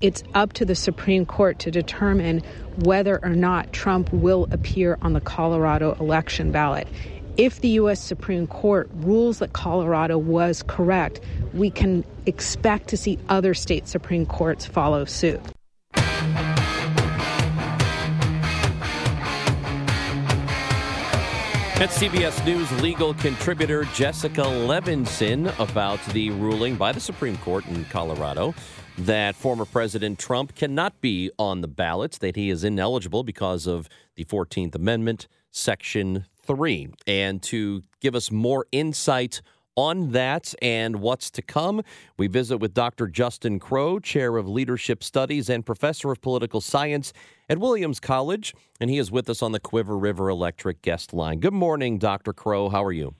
[0.00, 2.44] It's up to the Supreme Court to determine
[2.84, 6.86] whether or not Trump will appear on the Colorado election ballot.
[7.36, 8.00] If the U.S.
[8.00, 11.20] Supreme Court rules that Colorado was correct,
[11.52, 15.40] we can expect to see other state Supreme Courts follow suit.
[21.74, 27.84] That's CBS News legal contributor Jessica Levinson about the ruling by the Supreme Court in
[27.86, 28.54] Colorado
[28.98, 33.88] that former President Trump cannot be on the ballots, that he is ineligible because of
[34.16, 36.88] the 14th Amendment, Section 3.
[37.06, 39.40] And to give us more insight
[39.76, 41.82] on that and what's to come,
[42.16, 43.06] we visit with Dr.
[43.06, 47.12] Justin Crowe, Chair of Leadership Studies and Professor of Political Science
[47.48, 48.52] at Williams College.
[48.80, 51.38] And he is with us on the Quiver River Electric guest line.
[51.38, 52.32] Good morning, Dr.
[52.32, 52.68] Crowe.
[52.68, 53.14] How are you?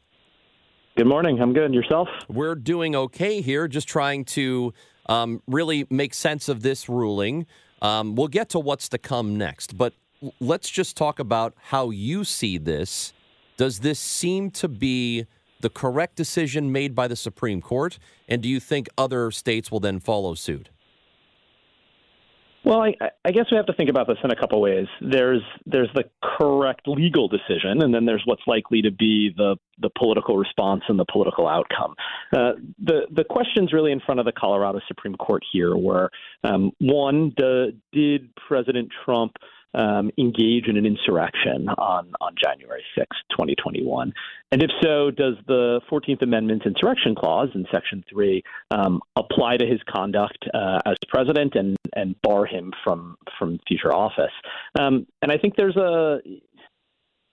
[0.97, 1.41] Good morning.
[1.41, 1.73] I'm good.
[1.73, 2.09] Yourself?
[2.29, 4.75] We're doing okay here, just trying to
[5.09, 7.47] um, really make sense of this ruling.
[7.81, 9.95] Um, we'll get to what's to come next, but
[10.41, 13.13] let's just talk about how you see this.
[13.57, 15.27] Does this seem to be
[15.61, 17.99] the correct decision made by the Supreme Court?
[18.29, 20.71] And do you think other states will then follow suit?
[22.69, 22.93] Well, I,
[23.25, 24.87] I, guess we have to think about this in a couple ways.
[25.01, 29.89] There's there's the correct legal decision, and then there's what's likely to be the the
[29.97, 31.95] political response and the political outcome.
[32.31, 36.11] Uh, the the questions really in front of the Colorado Supreme Court here were
[36.45, 39.33] um, one: the, Did President Trump
[39.75, 44.13] um, engage in an insurrection on, on January 6, 2021?
[44.51, 49.67] And if so, does the 14th Amendment insurrection clause in Section 3 um, apply to
[49.67, 54.33] his conduct uh, as president and, and bar him from, from future office?
[54.79, 56.21] Um, and I think there's a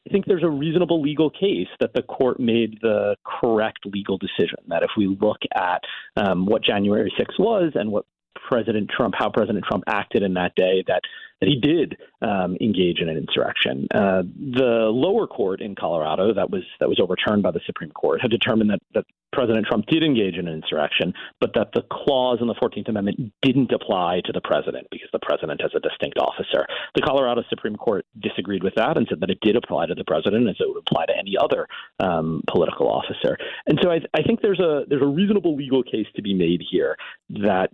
[0.08, 4.60] I think there's a reasonable legal case that the court made the correct legal decision.
[4.68, 5.82] That if we look at
[6.16, 8.06] um, what January 6 was and what
[8.48, 11.02] President Trump, how President Trump acted in that day, that
[11.42, 13.88] that he did um, engage in an insurrection.
[13.94, 14.24] Uh,
[14.54, 18.32] the lower court in Colorado, that was that was overturned by the Supreme Court, had
[18.32, 22.48] determined that that President Trump did engage in an insurrection, but that the clause in
[22.48, 26.66] the Fourteenth Amendment didn't apply to the president because the president has a distinct officer.
[26.96, 30.06] The Colorado Supreme Court disagreed with that and said that it did apply to the
[30.06, 31.68] president as it would apply to any other
[32.00, 33.38] um, political officer.
[33.68, 36.64] And so I, I think there's a there's a reasonable legal case to be made
[36.72, 36.96] here
[37.30, 37.72] that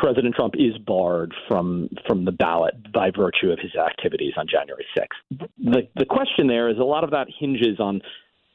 [0.00, 4.86] President Trump is barred from from the ballot by virtue of his activities on January
[4.96, 5.48] 6th.
[5.58, 8.00] The the question there is a lot of that hinges on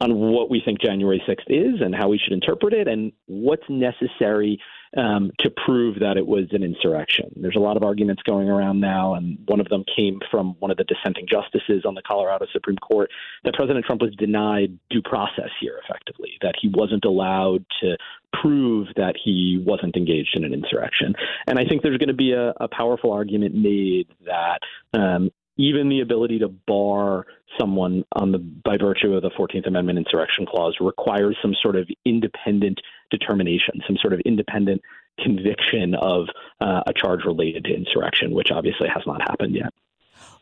[0.02, 3.64] on what we think January 6th is and how we should interpret it and what's
[3.70, 4.60] necessary
[4.96, 7.32] um, to prove that it was an insurrection.
[7.36, 10.72] There's a lot of arguments going around now, and one of them came from one
[10.72, 13.12] of the dissenting justices on the Colorado Supreme Court
[13.44, 17.98] that President Trump was denied due process here, effectively, that he wasn't allowed to
[18.42, 21.14] prove that he wasn't engaged in an insurrection.
[21.48, 24.60] And I think there's going to be a, a powerful argument made that
[24.94, 27.26] um, even the ability to bar
[27.60, 31.88] someone on the by virtue of the 14th Amendment insurrection clause requires some sort of
[32.06, 34.82] independent determination, some sort of independent
[35.24, 36.28] conviction of
[36.62, 39.74] uh, a charge related to insurrection, which obviously has not happened yet.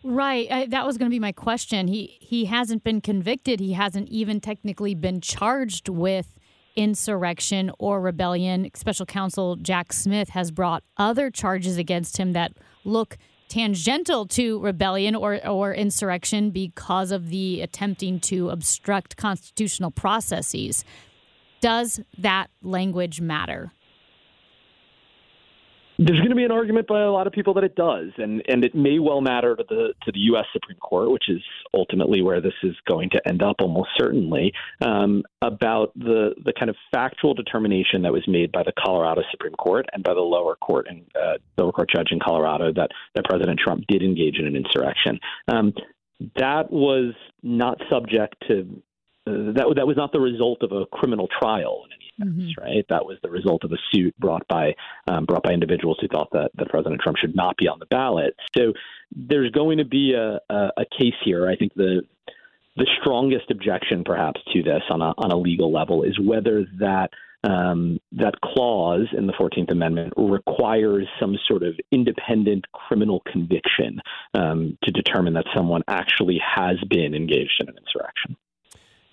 [0.03, 1.87] Right, I, that was going to be my question.
[1.87, 3.59] He he hasn't been convicted.
[3.59, 6.37] He hasn't even technically been charged with
[6.75, 8.69] insurrection or rebellion.
[8.75, 12.51] Special counsel Jack Smith has brought other charges against him that
[12.83, 20.83] look tangential to rebellion or, or insurrection because of the attempting to obstruct constitutional processes.
[21.63, 23.71] Does that language matter?
[25.97, 28.43] There's going to be an argument by a lot of people that it does, and
[28.49, 30.43] and it may well matter to the to the U.S.
[30.51, 31.41] Supreme Court, which is
[31.73, 34.51] ultimately where this is going to end up, almost certainly,
[34.81, 39.53] um, about the the kind of factual determination that was made by the Colorado Supreme
[39.53, 43.23] Court and by the lower court and uh, lower court judge in Colorado that that
[43.23, 45.17] President Trump did engage in an insurrection.
[45.47, 45.73] Um,
[46.35, 48.81] that was not subject to
[49.25, 52.61] that that was not the result of a criminal trial in any mm-hmm.
[52.61, 52.85] right?
[52.89, 54.75] That was the result of a suit brought by
[55.07, 57.85] um, brought by individuals who thought that, that President Trump should not be on the
[57.87, 58.35] ballot.
[58.55, 58.73] So
[59.15, 61.47] there's going to be a, a, a case here.
[61.47, 62.01] I think the
[62.75, 67.09] the strongest objection, perhaps, to this on a on a legal level is whether that
[67.43, 73.99] um, that clause in the 14th Amendment requires some sort of independent criminal conviction
[74.33, 78.37] um, to determine that someone actually has been engaged in an insurrection.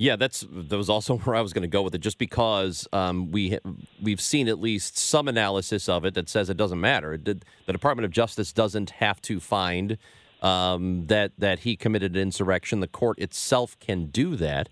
[0.00, 1.98] Yeah, that's that was also where I was going to go with it.
[1.98, 3.58] Just because um, we
[4.02, 7.18] we've seen at least some analysis of it that says it doesn't matter.
[7.18, 9.98] the Department of Justice doesn't have to find
[10.40, 12.80] um, that that he committed insurrection.
[12.80, 14.70] The court itself can do that.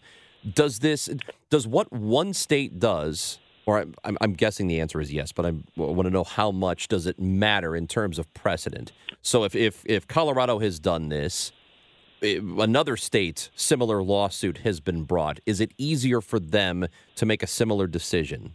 [0.51, 1.11] Does this
[1.51, 3.39] does what one state does?
[3.67, 6.89] Or I'm, I'm guessing the answer is yes, but I want to know how much
[6.89, 8.93] does it matter in terms of precedent.
[9.21, 11.53] So if if if Colorado has done this,
[12.23, 15.41] another state's similar lawsuit has been brought.
[15.47, 16.87] Is it easier for them
[17.17, 18.55] to make a similar decision?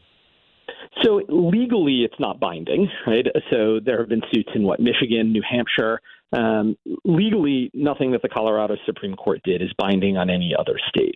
[1.03, 3.25] So legally, it's not binding, right?
[3.49, 5.99] So there have been suits in what Michigan, New Hampshire.
[6.31, 11.15] Um, legally, nothing that the Colorado Supreme Court did is binding on any other state.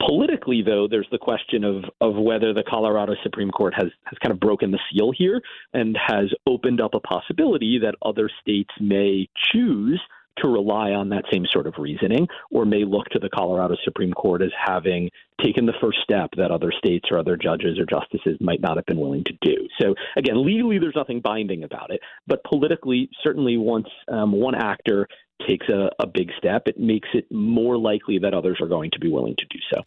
[0.00, 4.32] Politically, though, there's the question of of whether the Colorado Supreme Court has has kind
[4.32, 5.42] of broken the seal here
[5.74, 10.00] and has opened up a possibility that other states may choose
[10.42, 14.12] to rely on that same sort of reasoning, or may look to the Colorado Supreme
[14.12, 15.10] Court as having
[15.42, 18.86] taken the first step that other states or other judges or justices might not have
[18.86, 19.68] been willing to do.
[19.80, 25.06] So, again, legally, there's nothing binding about it, but politically, certainly once um, one actor
[25.46, 28.98] takes a, a big step, it makes it more likely that others are going to
[28.98, 29.82] be willing to do so.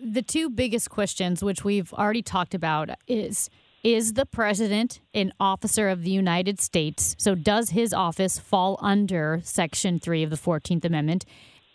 [0.00, 3.50] The two biggest questions, which we've already talked about, is
[3.84, 7.14] is the president an officer of the United States?
[7.18, 11.24] So, does his office fall under Section 3 of the 14th Amendment?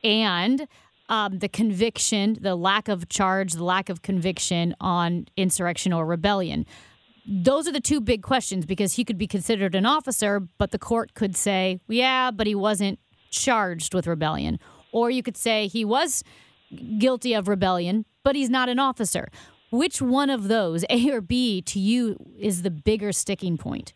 [0.03, 0.67] And
[1.09, 6.65] um, the conviction, the lack of charge, the lack of conviction on insurrection or rebellion.
[7.25, 10.79] Those are the two big questions because he could be considered an officer, but the
[10.79, 14.59] court could say, yeah, but he wasn't charged with rebellion.
[14.91, 16.23] Or you could say he was
[16.97, 19.29] guilty of rebellion, but he's not an officer.
[19.74, 23.94] Which one of those, A or B, to you is the bigger sticking point?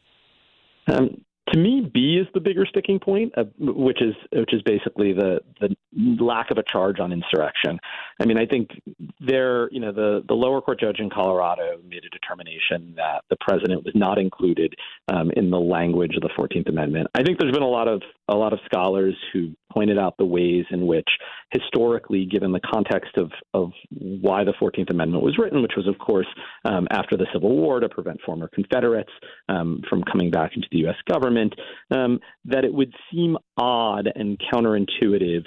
[0.88, 1.22] Um,
[1.54, 5.40] to me, B is the bigger sticking point, uh, which is which is basically the
[5.62, 7.80] the lack of a charge on insurrection.
[8.20, 8.72] I mean, I think
[9.20, 13.38] there, you know, the the lower court judge in Colorado made a determination that the
[13.40, 14.74] president was not included
[15.14, 17.08] um, in the language of the Fourteenth Amendment.
[17.14, 20.26] I think there's been a lot of a lot of scholars who pointed out the
[20.26, 21.08] ways in which,
[21.52, 25.98] historically, given the context of, of why the 14th Amendment was written, which was, of
[25.98, 26.28] course,
[26.66, 29.12] um, after the Civil War to prevent former Confederates
[29.50, 30.96] um, from coming back into the U.S.
[31.10, 31.54] government,
[31.92, 35.46] um, that it would seem odd and counterintuitive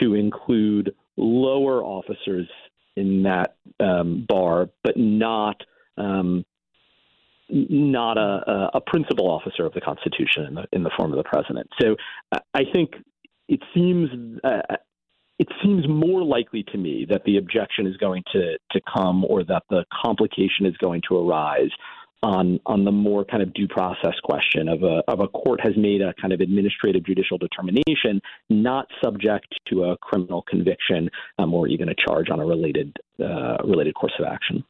[0.00, 2.48] to include lower officers
[2.96, 5.56] in that um, bar, but not
[5.96, 6.44] um,
[7.52, 11.24] not a, a principal officer of the Constitution in the, in the form of the
[11.24, 11.68] president.
[11.80, 11.96] So
[12.54, 12.92] I think
[13.48, 14.08] it seems
[14.44, 14.76] uh,
[15.38, 19.42] it seems more likely to me that the objection is going to to come or
[19.44, 21.70] that the complication is going to arise
[22.22, 25.72] on on the more kind of due process question of a of a court has
[25.76, 28.20] made a kind of administrative judicial determination
[28.50, 31.08] not subject to a criminal conviction
[31.38, 34.62] um, or even a charge on a related uh, related course of action.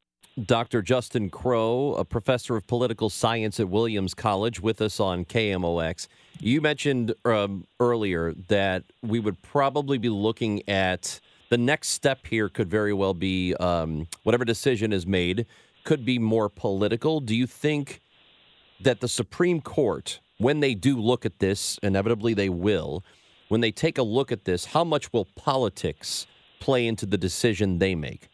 [0.45, 0.81] Dr.
[0.81, 6.07] Justin Crowe, a professor of political science at Williams College, with us on KMOX.
[6.39, 12.49] You mentioned um, earlier that we would probably be looking at the next step here,
[12.49, 15.47] could very well be um, whatever decision is made,
[15.85, 17.21] could be more political.
[17.21, 18.01] Do you think
[18.81, 23.05] that the Supreme Court, when they do look at this, inevitably they will,
[23.49, 26.27] when they take a look at this, how much will politics
[26.61, 28.29] play into the decision they make?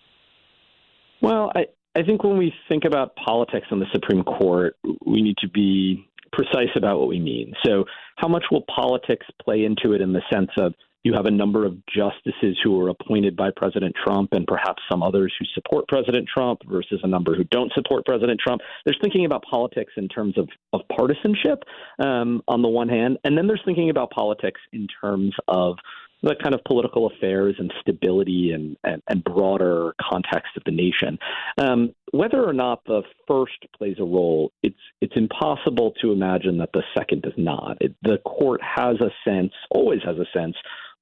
[1.22, 4.76] Well, I, I think when we think about politics on the Supreme Court,
[5.06, 7.54] we need to be precise about what we mean.
[7.64, 7.84] So,
[8.16, 10.74] how much will politics play into it in the sense of
[11.04, 15.02] you have a number of justices who are appointed by President Trump and perhaps some
[15.02, 18.60] others who support President Trump versus a number who don't support President Trump.
[18.84, 21.62] There's thinking about politics in terms of, of partisanship
[22.00, 25.76] um, on the one hand, and then there's thinking about politics in terms of
[26.22, 31.18] the kind of political affairs and stability and, and, and broader context of the nation.
[31.58, 36.70] Um, whether or not the first plays a role, it's it's impossible to imagine that
[36.72, 37.76] the second does not.
[37.80, 40.56] It, the court has a sense, always has a sense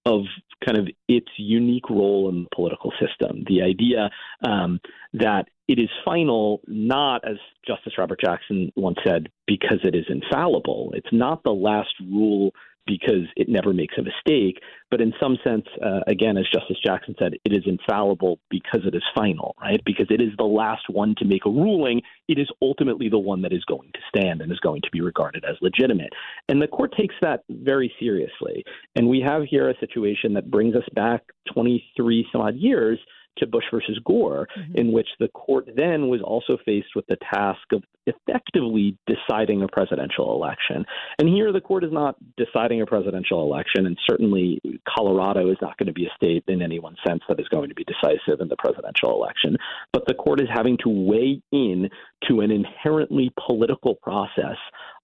[0.06, 0.22] of
[0.64, 3.44] kind of its unique role in the political system.
[3.46, 4.10] The idea
[4.46, 4.80] um,
[5.14, 10.92] that it is final, not as Justice Robert Jackson once said, because it is infallible.
[10.94, 12.52] It's not the last rule
[12.86, 14.60] because it never makes a mistake.
[14.90, 18.94] But in some sense, uh, again, as Justice Jackson said, it is infallible because it
[18.94, 19.80] is final, right?
[19.84, 22.02] Because it is the last one to make a ruling.
[22.28, 25.00] It is ultimately the one that is going to stand and is going to be
[25.00, 26.12] regarded as legitimate.
[26.48, 28.64] And the court takes that very seriously.
[28.94, 31.22] And we have here a situation that brings us back
[31.52, 32.98] 23 some odd years
[33.38, 34.76] to Bush versus Gore, mm-hmm.
[34.76, 39.68] in which the court then was also faced with the task of effectively deciding a
[39.68, 40.84] presidential election.
[41.18, 45.76] And here the court is not deciding a presidential election, and certainly Colorado is not
[45.78, 48.40] going to be a state in any one sense that is going to be decisive
[48.40, 49.56] in the presidential election.
[49.92, 51.88] But the court is having to weigh in
[52.28, 54.56] to an inherently political process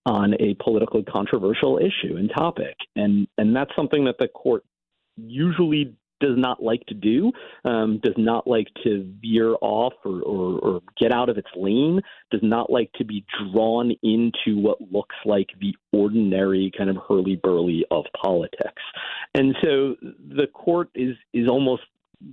[0.07, 2.77] on a politically controversial issue and topic.
[2.97, 4.65] And and that's something that the court
[5.17, 7.33] usually does not like to do,
[7.65, 12.01] um, does not like to veer off or, or, or get out of its lane,
[12.31, 17.37] does not like to be drawn into what looks like the ordinary kind of hurly
[17.37, 18.83] burly of politics.
[19.35, 21.83] And so the court is is almost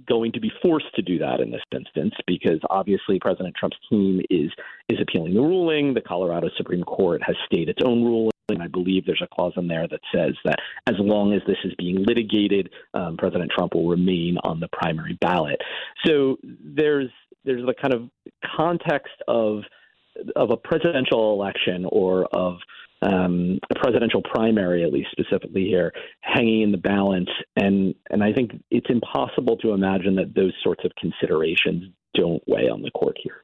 [0.07, 4.21] going to be forced to do that in this instance because obviously President Trump's team
[4.29, 4.51] is
[4.89, 5.93] is appealing the ruling.
[5.93, 8.31] The Colorado Supreme Court has stayed its own ruling.
[8.49, 11.57] And I believe there's a clause in there that says that as long as this
[11.65, 15.59] is being litigated, um, President Trump will remain on the primary ballot.
[16.05, 17.09] So there's
[17.43, 18.09] there's the kind of
[18.55, 19.63] context of
[20.37, 22.55] of a presidential election or of
[23.01, 27.29] um, a presidential primary, at least specifically here, hanging in the balance.
[27.57, 32.69] And and I think it's impossible to imagine that those sorts of considerations don't weigh
[32.69, 33.43] on the court here.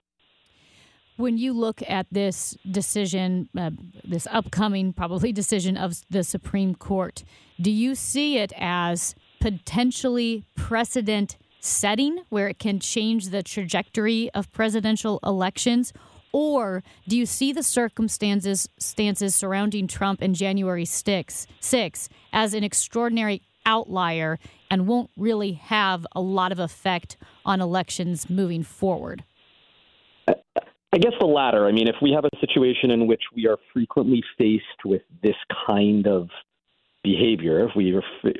[1.15, 3.72] When you look at this decision, uh,
[4.03, 7.24] this upcoming probably decision of the Supreme Court,
[7.62, 14.51] do you see it as potentially precedent setting where it can change the trajectory of
[14.51, 15.93] presidential elections?
[16.32, 22.63] Or do you see the circumstances stances surrounding Trump and January 6, 6 as an
[22.63, 24.39] extraordinary outlier
[24.70, 29.24] and won't really have a lot of effect on elections moving forward?
[30.94, 31.66] I guess the latter.
[31.66, 35.36] I mean, if we have a situation in which we are frequently faced with this
[35.66, 36.30] kind of
[37.04, 37.96] behavior, if we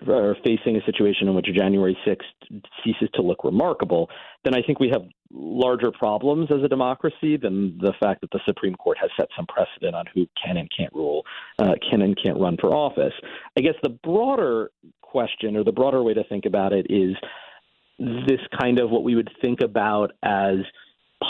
[0.08, 4.08] are facing a situation in which January 6th ceases to look remarkable,
[4.44, 8.40] then I think we have larger problems as a democracy than the fact that the
[8.46, 11.24] Supreme Court has set some precedent on who can and can't rule,
[11.58, 13.14] uh, can and can't run for office.
[13.58, 14.70] I guess the broader
[15.02, 17.16] question or the broader way to think about it is
[17.98, 20.58] this kind of what we would think about as–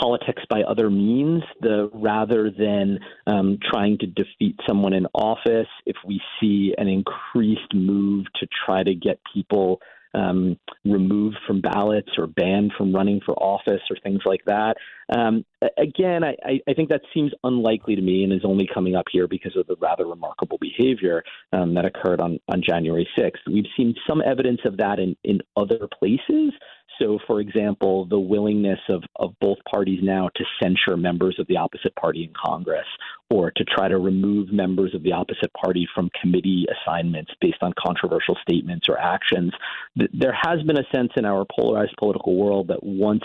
[0.00, 5.68] politics by other means, the rather than um, trying to defeat someone in office.
[5.86, 9.80] If we see an increased move to try to get people
[10.14, 14.76] um, removed from ballots or banned from running for office or things like that.
[15.14, 15.44] Um,
[15.76, 19.26] again, I, I, think that seems unlikely to me and is only coming up here
[19.28, 21.22] because of the rather remarkable behavior
[21.52, 23.52] um, that occurred on, on January 6th.
[23.52, 26.52] We've seen some evidence of that in, in other places.
[26.98, 31.56] So, for example, the willingness of, of both parties now to censure members of the
[31.56, 32.86] opposite party in Congress
[33.30, 37.72] or to try to remove members of the opposite party from committee assignments based on
[37.78, 39.52] controversial statements or actions.
[39.96, 43.24] There has been a sense in our polarized political world that once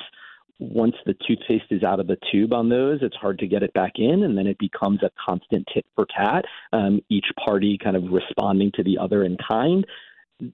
[0.61, 3.73] once the toothpaste is out of the tube on those, it's hard to get it
[3.73, 6.43] back in, and then it becomes a constant tit for tat.
[6.73, 9.85] Um, each party kind of responding to the other in kind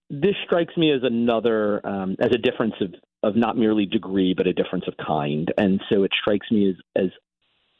[0.10, 4.48] this strikes me as another um, as a difference of of not merely degree but
[4.48, 5.52] a difference of kind.
[5.58, 7.10] And so it strikes me as as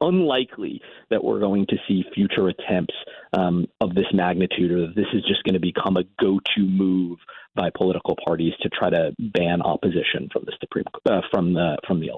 [0.02, 2.94] unlikely that we're going to see future attempts
[3.34, 7.18] um, of this magnitude or that this is just going to become a go-to move
[7.56, 12.00] by political parties to try to ban opposition from the supreme uh, from the from
[12.00, 12.12] the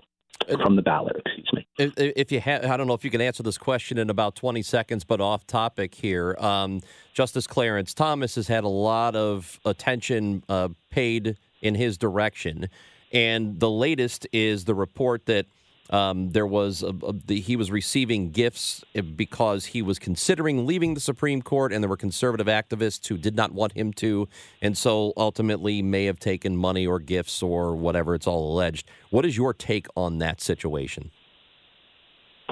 [0.62, 1.16] from the ballot.
[1.26, 1.68] Excuse me.
[1.78, 4.36] If, if you have, I don't know if you can answer this question in about
[4.36, 6.36] 20 seconds, but off topic here.
[6.40, 6.82] Um,
[7.14, 12.70] Justice Clarence Thomas has had a lot of attention uh, paid in his direction,
[13.12, 15.46] and the latest is the report that
[15.90, 18.84] um, there was a, a, the, he was receiving gifts
[19.16, 23.36] because he was considering leaving the Supreme Court, and there were conservative activists who did
[23.36, 24.28] not want him to,
[24.62, 28.16] and so ultimately may have taken money or gifts or whatever.
[28.16, 28.90] It's all alleged.
[29.10, 31.12] What is your take on that situation?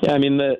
[0.03, 0.55] Yeah, I mean the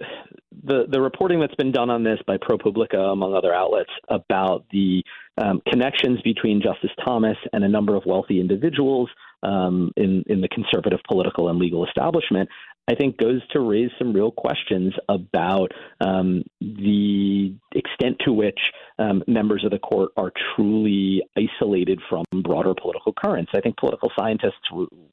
[0.64, 5.04] the the reporting that's been done on this by ProPublica, among other outlets, about the
[5.38, 9.10] um, connections between Justice Thomas and a number of wealthy individuals
[9.44, 12.50] um, in in the conservative political and legal establishment,
[12.88, 18.60] I think goes to raise some real questions about um, the extent to which
[19.00, 23.52] um, members of the court are truly isolated from broader political currents.
[23.56, 24.70] I think political scientists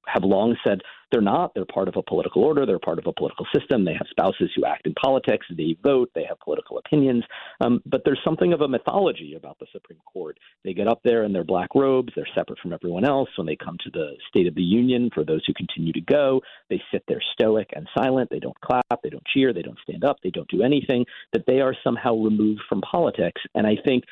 [0.07, 0.81] have long said
[1.13, 1.55] they're not.
[1.55, 2.67] They're part of a political order.
[2.67, 3.85] They're part of a political system.
[3.85, 5.47] They have spouses who act in politics.
[5.57, 6.11] They vote.
[6.15, 7.25] They have political opinions.
[7.61, 10.39] Um, but there's something of a mythology about the Supreme Court.
[10.65, 12.13] They get up there in their black robes.
[12.17, 13.29] They're separate from everyone else.
[13.37, 16.41] When they come to the State of the Union, for those who continue to go,
[16.71, 18.31] they sit there stoic and silent.
[18.31, 19.03] They don't clap.
[19.03, 19.53] They don't cheer.
[19.53, 20.17] They don't stand up.
[20.23, 21.05] They don't do anything.
[21.33, 23.43] That they are somehow removed from politics.
[23.55, 24.05] And I think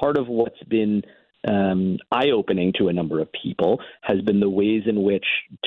[0.00, 1.02] part of what's been
[1.46, 5.24] um, eye opening to a number of people has been the ways in which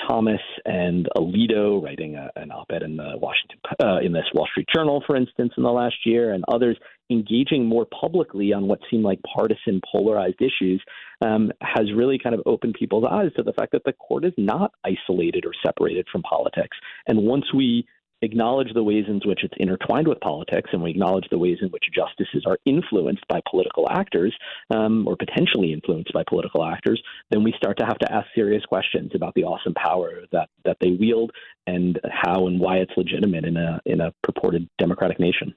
[0.08, 4.48] Thomas and Alito, writing a, an op ed in the Washington, uh, in this Wall
[4.52, 6.78] Street Journal, for instance, in the last year, and others
[7.10, 10.84] engaging more publicly on what seem like partisan, polarized issues
[11.26, 14.34] um, has really kind of opened people's eyes to the fact that the court is
[14.38, 16.78] not isolated or separated from politics.
[17.08, 17.88] And once we
[18.22, 21.70] acknowledge the ways in which it's intertwined with politics, and we acknowledge the ways in
[21.70, 24.36] which justices are influenced by political actors
[24.72, 28.64] um, or potentially influenced by political actors, then we start to have to ask serious
[28.66, 31.32] questions about the awesome power that, that they wield
[31.68, 35.54] and how and why it's legitimate in a in a purported democratic nation.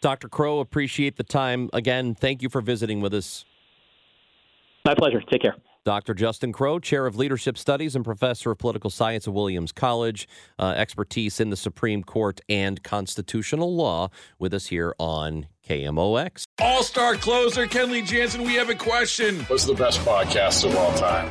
[0.00, 0.28] Dr.
[0.28, 1.70] Crowe, appreciate the time.
[1.72, 3.44] Again, thank you for visiting with us.
[4.84, 5.22] My pleasure.
[5.30, 5.56] Take care.
[5.84, 6.14] Dr.
[6.14, 10.26] Justin Crowe, Chair of Leadership Studies and Professor of Political Science at Williams College,
[10.58, 16.44] uh, expertise in the Supreme Court and constitutional law, with us here on KMOX.
[16.60, 19.40] All star closer, Kenley Jansen, we have a question.
[19.44, 21.30] What's the best podcast of all time?